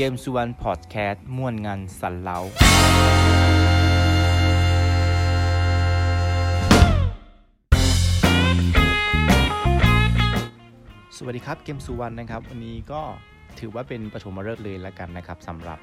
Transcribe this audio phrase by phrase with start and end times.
[0.00, 2.38] เกมสุวรรณพอดแคสต์ม่วนงานสันเล้า
[11.16, 13.02] สวัสดีครับเกมสุวรรณนะครับ วันนี้ก็
[13.58, 15.78] ถือว่าเป็นประชมฤกษ์เลยแล้วกันนะครับสำหรับ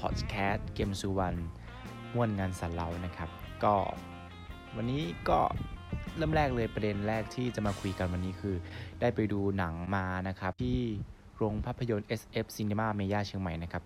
[0.00, 1.38] พอดแคสต์เกมสุวรรณ
[2.14, 3.30] ม่วนงานสันเล้านะครับ
[3.64, 3.74] ก็
[4.76, 5.40] วันนี้ก็
[6.16, 8.56] เริ่มแรกเลยประเด็นแรกที่จะมาคุยกันวันนี้คือ
[9.00, 10.80] ได้ไปดูหนังมานะครับที่
[11.38, 13.82] โรงภาพยนตร์ SF Cinema เมย่าเชียงใหม่นะครับ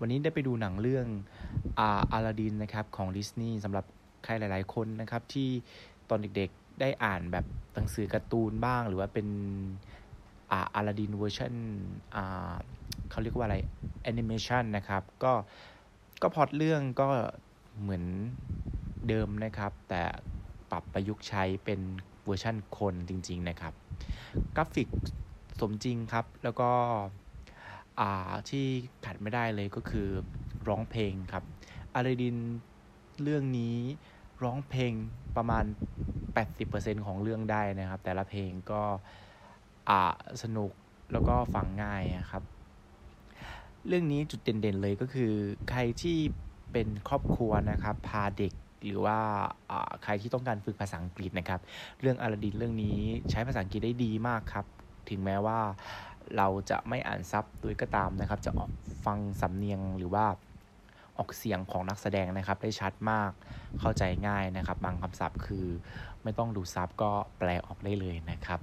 [0.00, 1.06] วันนี้ได้ไปดูหนังเรื่อง
[1.78, 3.84] อาอาลาดินนะครับของดิสนีย์สำหรับ
[4.24, 5.48] ใครหลาย ๆ คนนะครับที่
[6.08, 9.28] ตอนเด็กๆได้อ่านแบบหนังสือการ์ตูนบ้าง หรือว่าเป็น
[10.52, 11.54] อาอาลาดินเวอร์ชัน
[13.10, 13.56] เขาเรียกว่าอะไร
[14.02, 15.32] แอนิเมชันนะครับ ก็
[16.22, 17.08] ก็พล็อตเรื่องก็
[17.80, 18.04] เหมือน
[19.08, 20.02] เดิมนะครับ แต่
[20.70, 21.80] ปรับประยุกต์ใช้เป็น
[22.24, 23.72] เวอร์ชันคนจริง ๆ นะครับ
[24.56, 24.88] กราฟิก
[25.62, 26.70] สมจริงครับ แล้วก็
[28.50, 28.66] ที่
[29.04, 30.08] ขาดไม่ได้เลยก็คือ
[30.68, 31.44] ร้องเพลงครับ
[31.94, 32.36] อาลาดิน
[33.22, 33.76] เรื่องนี้
[34.42, 34.92] ร้องเพลง
[35.36, 35.64] ประมาณ
[36.34, 38.82] 80%ของเรื่องได้นะครับ แต่ละเพลงก็
[40.42, 40.72] สนุก
[41.12, 42.42] แล้วก็ฟังง่ายอะครับ
[43.86, 45.32] เรื่องนี้จุดเด่นๆเลยก็คือ
[45.70, 46.18] ใครที่
[46.72, 48.52] เป็นครอบครัวนะครับ พาเด็ก
[48.84, 49.18] หรือว่า
[49.70, 51.60] อ่าใครที่ต้องการฝึกภาษาอังกฤษนะครับ
[52.00, 52.98] เรื่องอาราดินเรื่องนี้
[53.30, 54.66] ใช้ภาษาอังกฤษได้ดีมากครับ
[55.08, 55.60] ถึงแม้ว่า
[56.36, 58.70] เราจะไม่อ่านซับด้วยก็ตามนะครับ จะออก
[59.06, 60.26] ฟังสำเนียงหรือว่า
[61.18, 63.30] ออกเสียงของนักแสดงนะครับ ได้ชัดมาก
[63.80, 65.66] เข้าใจง่ายนะครับ บางคำศัพท์คือ
[66.22, 68.60] ไม่ต้องดูซับก็แปลออกได้เลยนะครับ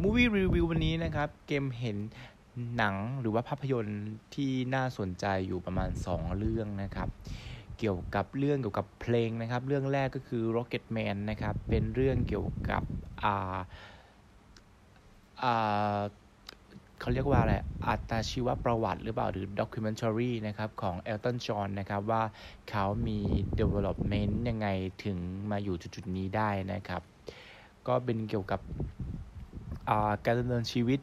[0.00, 1.96] มูวี่รีวิววันนี้นะครับ เกมเห็น
[2.76, 4.00] หนังหรือว่าภาพยนตร์
[4.34, 7.08] ที่น่าสนใจอยู่ประมาณ 2 เรื่องนะครับ
[7.78, 12.82] เกี่ยวกับเรื่องเกี่ยวกับเพลงนะครับ เรื่องแรกก็คือ Rocket Man นะครับ เป็นเรื่องเกี่ยวกับ
[13.22, 13.58] อ่า
[15.42, 16.00] อ่า
[17.00, 17.54] เขาเรียกว่าอะไร
[17.86, 22.22] อัตชีวประวัติหรือเปล่า หรือ documentary นะครับ ของ Elton John นะครับว่า
[22.70, 23.18] เขามี
[23.60, 24.68] development ยังไง
[25.04, 25.18] ถึง
[25.50, 27.02] มาอยู่จุดๆนี้ได้นะครับ
[27.86, 28.60] ก็เป็นเกี่ยวกับ
[30.24, 31.00] การดำเนินชีวิต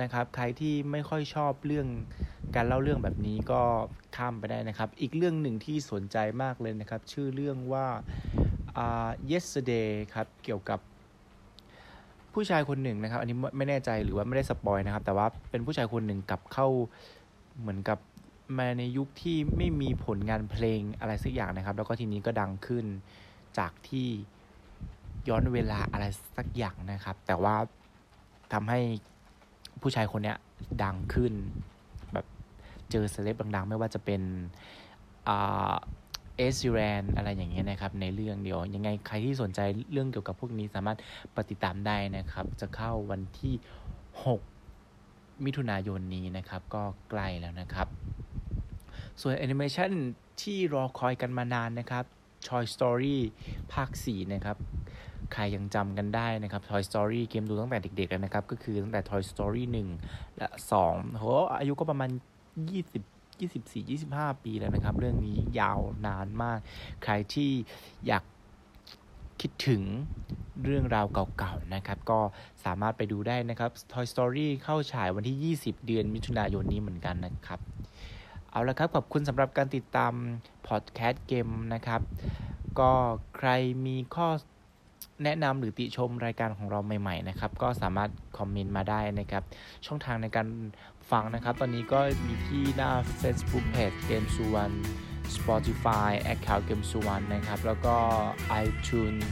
[0.00, 1.88] นะครับ ใครที่ไม่ค่อยชอบเรื่อง
[2.54, 3.62] การเล่าเรื่องแบบนี้ก็
[4.16, 7.86] ข้ามไปได้นะครับ อีกเรื่องหนึ่งที่สนใจมากเลยนะครับ ชื่อเรื่องว่า
[8.76, 10.80] อ่า yesterday ครับ เกี่ยวกับ
[12.32, 16.68] ผู้ชายคนหนึ่งนะครับ อันนี้ไม่ไม่แน่ใจหรือว่าไม่ได้สปอยนะครับ แต่ว่าเป็นผู้ชายคนหนึ่งกลับเข้า
[17.60, 17.98] เหมือนกับ
[18.58, 22.86] มาในยุคที่ไม่มีผลงานเพลงอะไรสักอย่างนะครับ แล้วก็ทีนี้ก็ดังขึ้น
[23.58, 24.08] จากที่
[25.28, 26.04] ย้อนเวลาอะไร
[26.36, 27.56] สักอย่างนะครับ แต่ว่า
[28.52, 28.80] ทำให้
[29.82, 30.38] ผู้ชายคนเนี้ย
[30.82, 31.32] ดังขึ้น
[32.12, 32.26] แบบ
[32.90, 34.22] เจอเซเลบดังๆ ไม่ว่าจะเป็น
[35.28, 35.74] อ่า
[36.36, 39.60] เอซิแรนอะไรอย่างเงี้ยนะครับในเรื่องเดียว ยังไงใครที่สนใจ
[39.92, 40.98] เรื่องเกี่ยวกับพวกนี้สามารถ
[41.36, 43.54] ปฏิดตามได้นะครับ จะเข้าวันที่
[44.66, 47.88] 6 มิถุนายนนี้นะครับ ก็ใกล้แล้วนะครับ
[49.20, 49.90] ส่วนแอนิเมชัน
[50.42, 52.04] ที่รอคอยกันมานานนะครับ
[52.48, 53.18] Toy Story
[53.72, 54.56] ภาค 4 นะครับ
[55.32, 59.62] ใครยังจำกันได้นะครับ Toy Story เกมดูตั้งแต่เด็กๆนะครับ ก็คือตั้งแต่ Toy Story
[60.00, 60.48] 1 และ
[60.82, 61.24] 2โห
[61.58, 62.20] อายุก็ประมาณ 20
[63.40, 66.58] 24 25 ปีแล้วนะครับ เรื่องนี้ยาวนานมาก
[67.02, 67.50] ใครที่
[68.06, 68.24] อยาก
[69.40, 69.82] คิดถึง
[70.64, 71.06] เรื่องราว
[71.38, 72.20] เก่าๆนะครับ ก็
[72.64, 77.60] สามารถไปดูได้นะครับ Toy Story เข้าฉายวันที่ 20 เดือนมิถุนายนนี้เหมือนกันนะครับ
[78.50, 80.12] เอาละครับ ขอบคุณสำหรับการติดตาม
[80.66, 82.00] พอดแคสต์เกมนะครับ
[82.78, 82.92] ก็
[83.36, 83.50] ใคร
[83.86, 84.28] มีข้อ
[85.24, 89.42] แนะนำหรือติชมรายการของเราใหม่ๆนะครับ ก็สามารถคอมเมนต์มาได้นะครับ
[89.86, 90.46] ช่องทางในการ
[91.10, 92.90] ฟังนะครับ ตอนนี้ก็มีที่หน้า
[93.20, 94.74] Facebook Page เกมสุวรรณ
[95.34, 97.94] Spotify Account เกมสุวรรณนะครับ แล้วก็
[98.64, 99.22] iTunes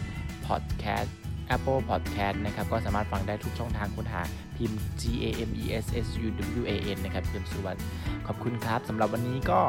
[0.46, 1.08] Podcast
[1.54, 4.22] Apple Podcast นะครับ ก็สามารถฟังได้ทุกช่องทางค้นหา
[4.56, 6.28] พิมพ์ G A M E S S U
[6.60, 7.78] W A N นะครับเกมสุวรรณ
[8.26, 9.60] ขอบคุณครับสำหรับวันนี้ก็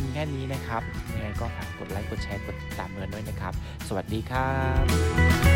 [0.00, 0.82] มีแค่นี้นะครับ
[1.12, 3.52] ยังไงก็ฝากกดไลค์ กดแชร์ กดติดตามเงินด้วยนะครับ
[3.88, 4.50] สวัสดีครั
[4.82, 5.53] บ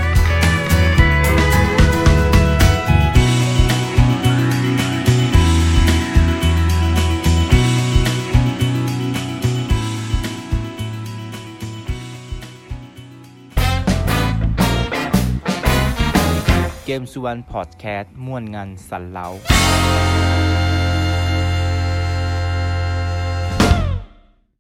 [16.91, 20.28] เกมสุวรรณพอดแคสต์ม่วนงานสันเล้า